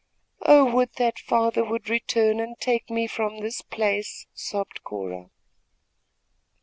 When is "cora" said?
4.83-5.29